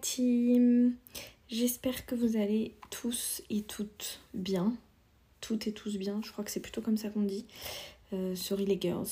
[0.00, 0.94] team
[1.50, 4.74] J'espère que vous allez tous et toutes bien.
[5.40, 7.46] Toutes et tous bien, je crois que c'est plutôt comme ça qu'on dit.
[8.12, 9.06] Euh, sorry les girls.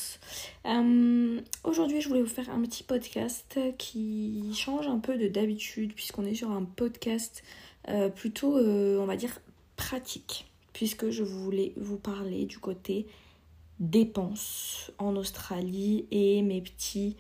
[0.67, 5.95] Euh, aujourd'hui, je voulais vous faire un petit podcast qui change un peu de d'habitude,
[5.95, 7.43] puisqu'on est sur un podcast
[7.89, 9.39] euh, plutôt, on va dire,
[9.77, 13.07] pratique, puisque je voulais vous parler du côté
[13.81, 17.17] dépenses en Australie et mes petits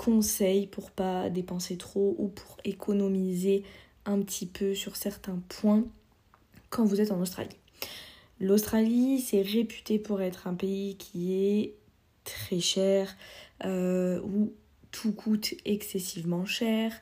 [0.00, 3.64] conseils pour pas dépenser trop ou pour économiser
[4.06, 5.84] un petit peu sur certains points
[6.70, 7.58] quand vous êtes en Australie.
[8.40, 11.74] L'Australie, c'est réputé pour être un pays qui est
[12.24, 13.14] très cher,
[13.66, 14.54] euh, où
[14.90, 16.94] tout coûte excessivement cher,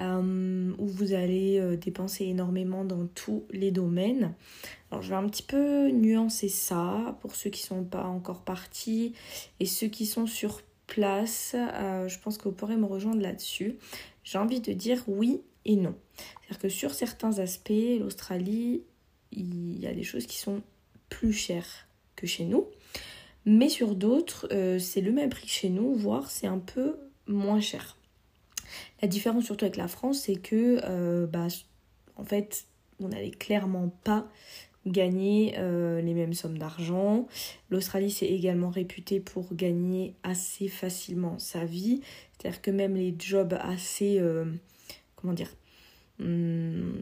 [0.00, 4.34] euh, où vous allez euh, dépenser énormément dans tous les domaines.
[4.90, 8.42] Alors je vais un petit peu nuancer ça pour ceux qui ne sont pas encore
[8.42, 9.14] partis
[9.60, 10.60] et ceux qui sont sur
[10.94, 11.54] place.
[11.54, 13.76] je pense que vous pourrez me rejoindre là-dessus.
[14.24, 15.94] J'ai envie de dire oui et non.
[16.16, 18.82] C'est-à-dire que sur certains aspects, l'Australie,
[19.32, 20.62] il y a des choses qui sont
[21.08, 22.66] plus chères que chez nous.
[23.44, 26.96] Mais sur d'autres, euh, c'est le même prix que chez nous, voire c'est un peu
[27.26, 27.96] moins cher.
[29.00, 31.48] La différence surtout avec la France, c'est que, euh, bah,
[32.16, 32.66] en fait,
[33.00, 34.28] on n'allait clairement pas
[34.86, 37.26] gagner euh, les mêmes sommes d'argent.
[37.70, 42.00] L'Australie, c'est également réputé pour gagner assez facilement sa vie.
[42.32, 44.20] C'est-à-dire que même les jobs assez,
[45.16, 45.50] comment dire,
[46.20, 46.92] hum,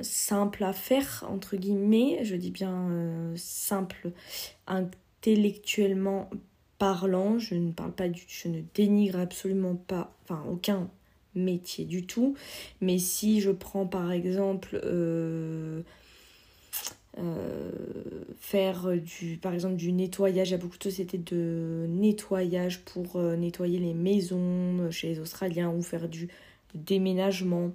[0.00, 4.12] simples à faire, entre guillemets, je dis bien euh, simple
[4.66, 6.30] intellectuellement
[6.78, 10.90] parlant, je ne parle pas du je ne dénigre absolument pas, enfin aucun
[11.34, 12.34] métier du tout,
[12.80, 14.80] mais si je prends par exemple
[17.20, 21.86] euh, euh, faire du par exemple du nettoyage, il y a beaucoup de sociétés de
[21.88, 26.28] nettoyage pour nettoyer les maisons chez les Australiens ou faire du
[26.74, 27.72] déménagement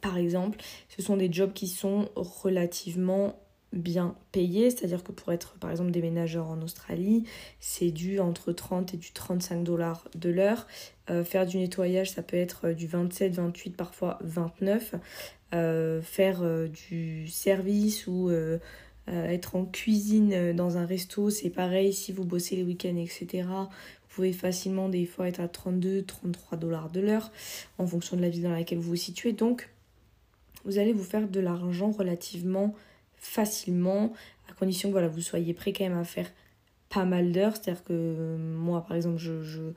[0.00, 0.58] par exemple,
[0.88, 3.38] ce sont des jobs qui sont relativement
[3.72, 7.24] bien payés, c'est-à-dire que pour être par exemple déménageur en Australie,
[7.60, 10.66] c'est du entre 30 et du 35 dollars de l'heure.
[11.10, 14.94] Euh, faire du nettoyage, ça peut être du 27, 28, parfois 29.
[15.54, 18.30] Euh, faire euh, du service ou
[19.10, 23.48] être en cuisine dans un resto, c'est pareil si vous bossez les week-ends, etc.
[23.48, 27.30] Vous pouvez facilement des fois être à 32, 33 dollars de l'heure
[27.78, 29.32] en fonction de la ville dans laquelle vous vous situez.
[29.32, 29.70] Donc
[30.66, 32.74] vous allez vous faire de l'argent relativement
[33.20, 34.12] facilement,
[34.48, 36.30] à condition que voilà, vous soyez prêt quand même à faire
[36.88, 37.56] pas mal d'heures.
[37.56, 39.72] C'est-à-dire que moi, par exemple, je,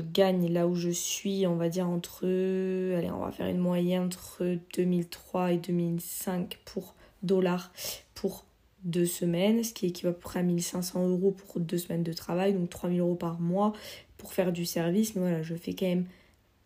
[0.00, 4.04] gagne là où je suis, on va dire entre, allez, on va faire une moyenne
[4.04, 7.72] entre 2003 et 2005 pour dollars
[8.14, 8.44] pour
[8.84, 12.12] deux semaines, ce qui équivaut à peu près à 1500 euros pour deux semaines de
[12.12, 13.72] travail, donc 3000 euros par mois
[14.18, 15.14] pour faire du service.
[15.14, 16.06] Mais voilà, je fais quand même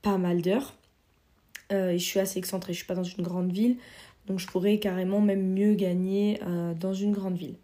[0.02, 0.74] pas mal d'heures.
[1.72, 3.76] Euh, et je suis assez excentrée, je suis pas dans une grande ville,
[4.26, 7.56] donc je pourrais carrément même mieux gagner euh, dans une grande ville.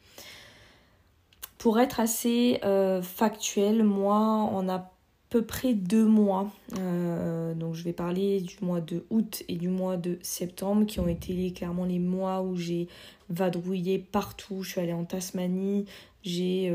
[1.59, 4.93] Pour être assez euh, factuel, moi, on a
[5.29, 6.51] peu près deux mois.
[6.73, 11.09] donc je vais parler du mois de août et du mois de septembre qui ont
[11.09, 12.89] été clairement les mois où j'ai
[13.29, 14.63] vadrouillé partout.
[14.63, 15.85] Je suis allée en Tasmanie,
[16.23, 16.73] j'ai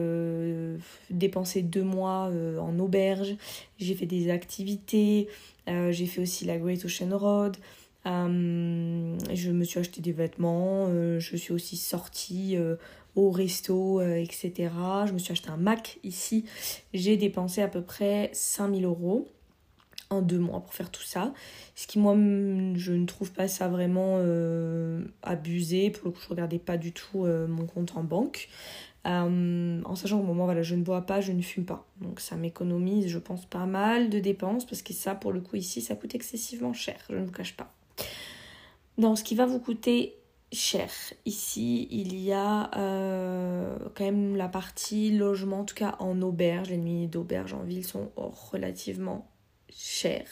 [1.09, 2.29] dépensé deux mois
[2.61, 3.37] en auberge,
[3.79, 5.29] j'ai fait des activités,
[5.69, 7.57] euh, j'ai fait aussi la Great Ocean Road.
[8.05, 10.87] Euh, je me suis acheté des vêtements.
[10.89, 12.57] Euh, je suis aussi sortie
[13.15, 14.51] au resto, etc.
[15.05, 16.45] Je me suis acheté un Mac ici.
[16.93, 19.27] J'ai dépensé à peu près 5000 euros
[20.09, 21.33] en deux mois pour faire tout ça.
[21.75, 24.19] Ce qui, moi, je ne trouve pas ça vraiment
[25.21, 25.91] abusé.
[25.91, 28.49] Pour le coup, je regardais pas du tout mon compte en banque.
[29.05, 31.85] Euh, en sachant qu'au moment, voilà, je ne bois pas, je ne fume pas.
[31.99, 35.57] Donc ça m'économise, je pense, pas mal de dépenses parce que ça, pour le coup,
[35.57, 37.73] ici, ça coûte excessivement cher, je ne vous cache pas.
[38.97, 40.15] Dans ce qui va vous coûter
[40.51, 40.89] cher,
[41.25, 46.69] ici, il y a euh, quand même la partie logement, en tout cas en auberge.
[46.69, 49.27] Les nuits d'auberge en ville sont relativement
[49.75, 50.27] cher.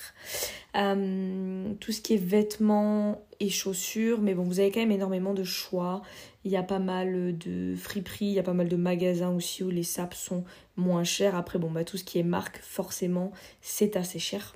[0.75, 5.33] Euh, tout ce qui est vêtements et chaussures, mais bon, vous avez quand même énormément
[5.33, 6.01] de choix.
[6.43, 9.63] Il y a pas mal de friperies, il y a pas mal de magasins aussi
[9.63, 10.43] où les sapes sont
[10.75, 11.35] moins chers.
[11.35, 13.31] Après, bon, bah, tout ce qui est marque, forcément,
[13.61, 14.53] c'est assez cher.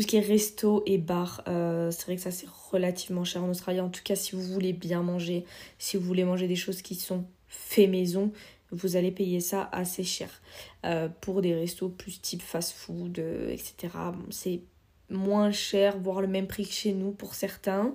[0.00, 3.44] Tout ce qui est resto et bar, euh, c'est vrai que ça c'est relativement cher
[3.44, 3.80] en Australie.
[3.80, 5.44] En tout cas, si vous voulez bien manger,
[5.76, 8.32] si vous voulez manger des choses qui sont fait maison,
[8.70, 10.40] vous allez payer ça assez cher.
[10.86, 13.92] Euh, pour des restos plus type fast-food, euh, etc.
[14.30, 14.62] c'est
[15.10, 17.94] moins cher, voire le même prix que chez nous pour certains.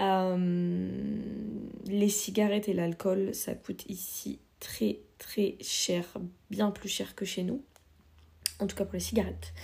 [0.00, 0.90] Euh,
[1.86, 6.04] les cigarettes et l'alcool, ça coûte ici très très cher,
[6.50, 7.62] bien plus cher que chez nous.
[8.60, 9.54] En tout cas pour les cigarettes.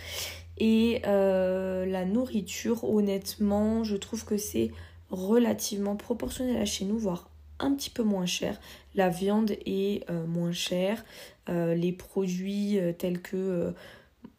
[0.58, 4.70] Et la nourriture, honnêtement, je trouve que c'est
[5.10, 7.28] relativement proportionnel à chez nous, voire
[7.58, 8.60] un petit peu moins cher.
[8.94, 11.04] La viande est moins chère.
[11.48, 13.74] les produits tels que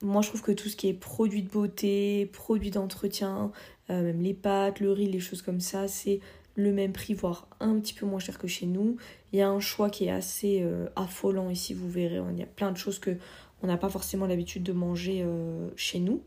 [0.02, 3.52] moi je trouve que tout ce qui est produits de beauté, produits d'entretien,
[3.90, 6.20] euh, même les pâtes, le riz, les choses comme ça, c'est
[6.56, 8.98] le même prix, voire un petit peu moins cher que chez nous.
[9.34, 12.22] Il y a un choix qui est assez euh, affolant ici, vous verrez.
[12.32, 13.18] Il y a plein de choses que
[13.62, 16.22] on n'a pas forcément l'habitude de manger euh, chez nous.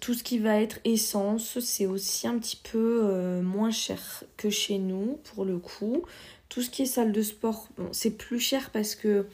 [0.00, 4.78] tout ce qui va être essence, c'est aussi un petit peu moins cher que chez
[4.78, 6.02] nous pour le coup.
[6.48, 9.26] Tout ce qui est salle de sport, c'est plus cher parce que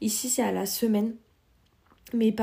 [0.00, 1.14] ici c'est à la semaine.
[2.12, 2.34] Mais,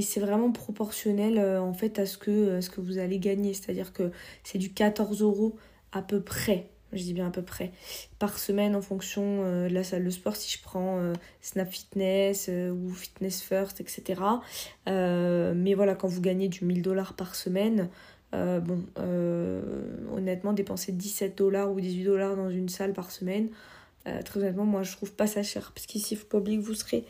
[0.00, 3.54] c'est vraiment proportionnel euh, en fait à ce que, euh, ce que vous allez gagner.
[3.54, 4.12] C'est-à-dire que
[4.44, 5.56] c'est du 14 euros
[5.92, 7.72] à peu près, je dis bien à peu près,
[8.18, 10.36] par semaine en fonction euh, de la salle de sport.
[10.36, 14.20] Si je prends Snap Fitness ou Fitness First, etc.
[14.86, 17.88] mais voilà, quand vous gagnez du 1000 dollars par semaine,
[18.32, 18.84] bon,
[20.12, 23.48] honnêtement, dépenser 17 dollars ou 18 dollars dans une salle par semaine,
[24.24, 25.72] très honnêtement, moi je trouve pas ça cher.
[25.74, 27.04] Parce qu'ici, il faut pas oublier que vous serez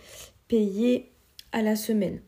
[0.49, 1.11] payé
[1.53, 2.21] à la semaine.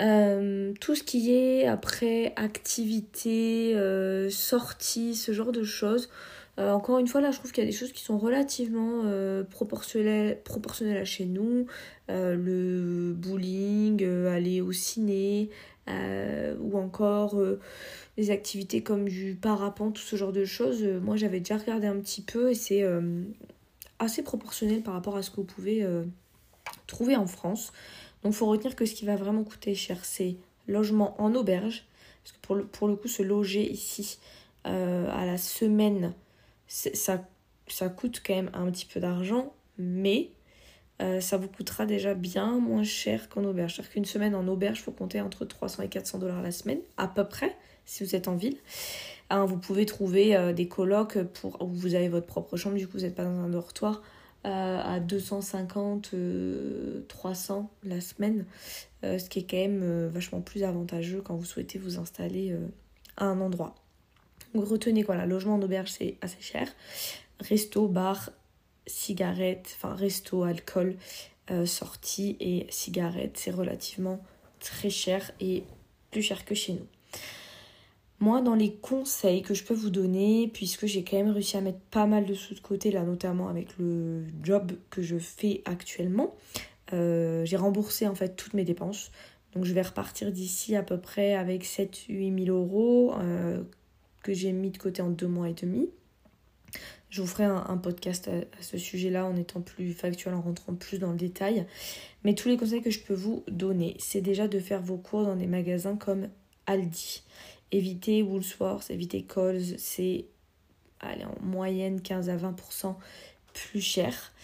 [0.00, 6.08] Euh, tout ce qui est après activité, euh, sortie, ce genre de choses.
[6.58, 9.04] Euh, encore une fois, là, je trouve qu'il y a des choses qui sont relativement
[9.50, 11.66] proportionnelles, proportionnelles à chez nous.
[12.08, 15.50] le bowling, aller au ciné,
[15.88, 17.40] ou encore
[18.16, 20.82] des activités comme du parapente, tout ce genre de choses.
[20.82, 22.84] moi, j'avais déjà regardé un petit peu et c'est
[24.00, 25.86] assez proportionnel par rapport à ce que vous pouvez
[26.88, 27.72] trouver en France.
[28.22, 31.86] Donc il faut retenir que ce qui va vraiment coûter cher, c'est logement en auberge.
[32.22, 34.18] Parce que pour le, pour le coup, se loger ici
[34.66, 36.14] euh, à la semaine,
[36.68, 37.24] ça,
[37.66, 40.30] ça coûte quand même un petit peu d'argent, mais
[41.00, 43.74] euh, ça vous coûtera déjà bien moins cher qu'en auberge.
[43.74, 46.80] C'est-à-dire qu'une semaine en auberge, il faut compter entre 300 et 400 dollars la semaine,
[46.96, 48.58] à peu près, si vous êtes en ville.
[49.30, 52.86] Hein, vous pouvez trouver euh, des colocs pour, où vous avez votre propre chambre, du
[52.86, 54.02] coup vous n'êtes pas dans un dortoir
[54.44, 56.14] à 250,
[57.08, 58.44] 300 euh, la semaine,
[59.04, 62.56] euh, ce qui est quand même euh, vachement plus avantageux quand vous souhaitez vous installer
[63.16, 63.74] à un endroit.
[64.54, 66.68] Donc retenez quoi, la logement en auberge c'est assez cher.
[67.40, 68.30] Resto, bar,
[68.86, 70.96] cigarettes, enfin resto, alcool,
[71.64, 74.20] sortie et cigarettes, c'est relativement
[74.60, 75.62] très cher et
[76.10, 76.86] plus cher que chez nous.
[78.20, 81.60] Moi, dans les conseils que je peux vous donner, puisque j'ai quand même réussi à
[81.60, 85.62] mettre pas mal de sous de côté, là notamment avec le job que je fais
[85.64, 86.34] actuellement,
[86.92, 89.12] euh, j'ai remboursé en fait toutes mes dépenses.
[89.54, 93.62] Donc je vais repartir d'ici à peu près avec 7-8 000 euros euh,
[94.28, 95.88] que j'ai mis de côté en deux mois et demi.
[97.08, 100.98] Je vous ferai un, podcast à, ce sujet-là en étant plus factuel, en rentrant plus
[100.98, 101.64] dans le détail.
[102.24, 105.24] Mais tous les conseils que je peux vous donner, c'est déjà de faire vos cours
[105.24, 106.28] dans des magasins comme
[106.66, 107.22] Aldi.
[107.72, 110.26] Éviter Woolworths, éviter Coles, c'est
[111.02, 112.96] en moyenne 15 à 20%
[113.54, 114.34] plus cher.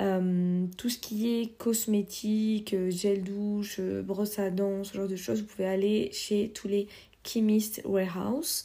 [0.00, 5.06] Euh, tout ce qui est cosmétique, euh, gel douche, euh, brosse à dents, ce genre
[5.06, 6.88] de choses, vous pouvez aller chez tous les
[7.24, 8.64] Chemist Warehouse.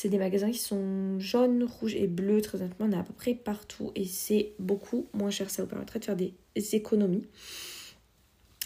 [0.00, 2.40] C'est des magasins qui sont jaunes, rouges et bleus.
[2.40, 5.50] Très honnêtement, on est à peu près partout et c'est beaucoup moins cher.
[5.50, 6.34] Ça vous permettrait de faire des
[6.72, 7.26] économies.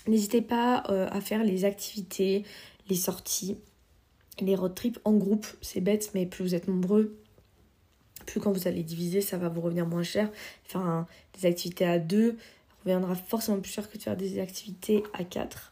[0.07, 2.45] N'hésitez pas à faire les activités,
[2.91, 3.57] les sorties
[4.41, 7.19] les road trips en groupe, c'est bête, mais plus vous êtes nombreux,
[8.27, 10.31] plus quand vous allez diviser, ça va vous revenir moins cher.
[10.65, 11.07] Faire
[11.39, 12.37] des activités à deux
[12.85, 15.72] reviendra forcément plus cher que de faire des activités à quatre.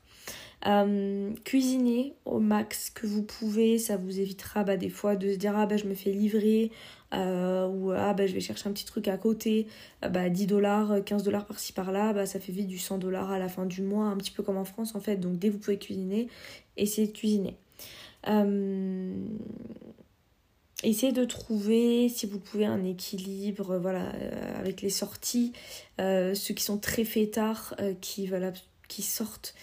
[0.66, 5.36] Euh, cuisiner au max que vous pouvez, ça vous évitera bah, des fois de se
[5.36, 6.70] dire ah bah je me fais livrer
[7.14, 9.66] euh, ou ah bah je vais chercher un petit truc à côté,
[10.04, 13.30] euh, bah 10 dollars, 15 dollars par-ci par-là, bah ça fait vite du 100 dollars
[13.30, 15.16] à la fin du mois, un petit peu comme en France en fait.
[15.16, 16.28] Donc dès que vous pouvez cuisiner,
[16.76, 17.56] essayez de cuisiner.
[18.28, 19.14] Euh,
[20.84, 24.12] essayez de trouver, si vous pouvez, un équilibre voilà,
[24.58, 25.54] avec les sorties.
[25.98, 29.54] Ceux qui sont très fêtards, qui sortent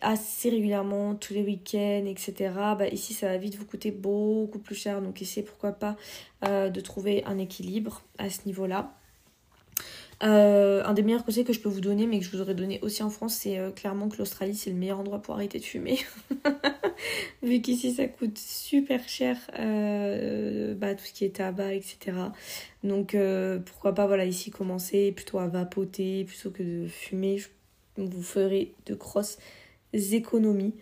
[0.00, 2.52] assez régulièrement tous les week-ends, etc.
[2.78, 5.00] Bah, ici, ça va vite vous coûter beaucoup plus cher.
[5.02, 5.96] Donc, essayez pourquoi pas
[6.42, 8.94] de trouver un équilibre à ce niveau-là.
[10.22, 12.54] Euh, un des meilleurs conseils que je peux vous donner, mais que je vous aurais
[12.54, 15.58] donné aussi en France, c'est euh, clairement que l'Australie, c'est le meilleur endroit pour arrêter
[15.58, 15.98] de fumer.
[17.42, 22.16] Vu qu'ici, ça coûte super cher, euh, bah, tout ce qui est tabac, etc.
[22.84, 23.16] Donc,
[23.66, 27.42] pourquoi pas, voilà, ici, commencer plutôt à vapoter plutôt que de fumer.
[27.96, 29.38] Vous ferez de grosses
[29.92, 30.74] économies.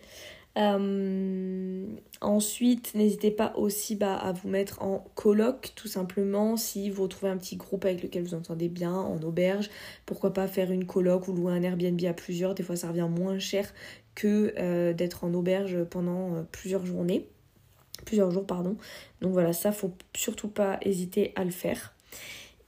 [0.57, 1.87] Euh,
[2.19, 7.31] ensuite, n'hésitez pas aussi bah, à vous mettre en coloc, tout simplement, si vous retrouvez
[7.31, 9.69] un petit groupe avec lequel vous entendez bien, en auberge.
[10.05, 13.07] Pourquoi pas faire une coloc ou louer un Airbnb à plusieurs, des fois ça revient
[13.09, 13.73] moins cher
[14.13, 17.29] que euh, d'être en auberge pendant euh, plusieurs journées.
[18.05, 18.77] Plusieurs jours, pardon.
[19.21, 21.93] Donc voilà, ça, faut surtout pas hésiter à le faire.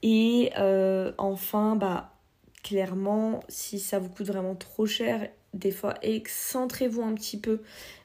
[0.02, 0.52] Et
[1.18, 2.12] enfin, bah,
[2.62, 7.62] clairement, si ça vous coûte vraiment trop cher, des fois excentrez-vous un petit peu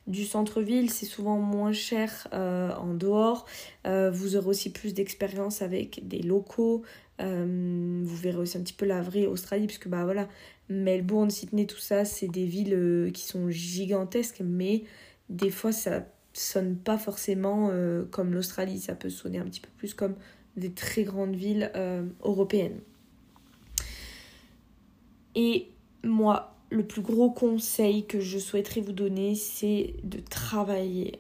[0.07, 3.45] du centre-ville, c'est souvent moins cher euh, en dehors.
[3.85, 6.83] Euh, vous aurez aussi plus d'expérience avec des locaux.
[7.21, 10.27] Euh, vous verrez aussi un petit peu la vraie Australie, puisque bah voilà,
[10.69, 14.83] Melbourne, Sydney, tout ça, c'est des villes qui sont gigantesques, mais
[15.29, 17.71] des fois ça sonne pas forcément
[18.11, 20.15] comme l'Australie, ça peut sonner un petit peu plus comme
[20.55, 21.71] des très grandes villes
[22.23, 22.79] européennes.
[25.35, 25.67] Et
[26.03, 31.19] moi, le plus gros conseil que je souhaiterais vous donner, c'est de travailler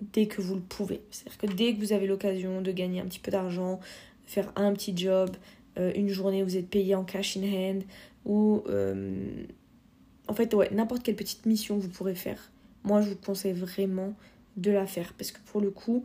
[0.00, 1.02] dès que vous le pouvez.
[1.10, 3.80] C'est-à-dire que dès que vous avez l'occasion de gagner un petit peu d'argent,
[4.26, 5.30] faire un petit job,
[5.78, 7.82] euh, une journée où vous êtes payé en cash in hand,
[8.24, 9.44] ou euh,
[10.28, 12.50] en fait, ouais, n'importe quelle petite mission vous pourrez faire.
[12.84, 14.14] Moi, je vous conseille vraiment
[14.56, 16.04] de la faire parce que pour le coup,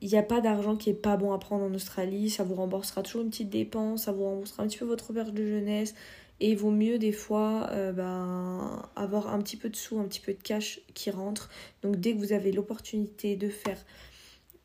[0.00, 2.30] il n'y a pas d'argent qui est pas bon à prendre en Australie.
[2.30, 5.32] Ça vous remboursera toujours une petite dépense, ça vous remboursera un petit peu votre auberge
[5.32, 5.94] de jeunesse,
[6.40, 10.04] et il vaut mieux des fois euh, ben, avoir un petit peu de sous, un
[10.04, 11.50] petit peu de cash qui rentre.
[11.82, 13.78] Donc dès que vous avez l'opportunité de faire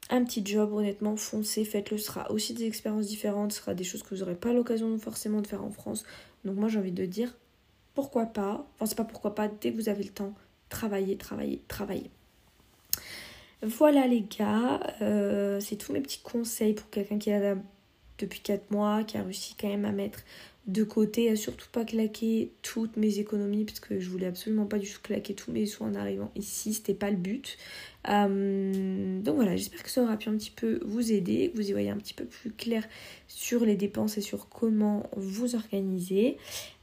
[0.09, 1.97] un petit job, honnêtement, foncez, faites-le.
[1.97, 4.97] Ce sera aussi des expériences différentes, ce sera des choses que vous n'aurez pas l'occasion
[4.99, 6.03] forcément de faire en France.
[6.45, 7.35] Donc moi j'ai envie de dire,
[7.95, 10.33] pourquoi pas, enfin c'est pas pourquoi pas, dès que vous avez le temps,
[10.69, 12.11] travaillez, travaillez, travaillez.
[13.63, 17.55] Voilà les gars, euh, c'est tous mes petits conseils pour quelqu'un qui là
[18.19, 20.19] depuis 4 mois, qui a réussi quand même à mettre
[20.65, 24.79] de côté, à surtout pas claquer toutes mes économies parce que je voulais absolument pas
[24.79, 27.57] du tout claquer tous mes sous en arrivant ici, c'était pas le but.
[28.09, 31.69] Euh, donc voilà, j'espère que ça aura pu un petit peu vous aider, que vous
[31.69, 32.87] y voyez un petit peu plus clair
[33.27, 36.37] sur les dépenses et sur comment vous organiser.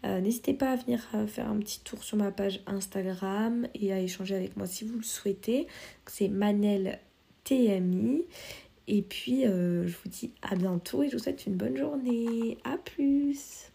[0.04, 3.94] Euh, n'hésitez pas à venir euh, faire un petit tour sur ma page Instagram et
[3.94, 5.66] à échanger avec moi si vous le souhaitez.
[6.06, 6.98] C'est Manel
[7.44, 8.24] TMI.
[8.92, 12.58] Et puis, je vous dis à bientôt et je vous souhaite une bonne journée.
[12.64, 13.70] À plus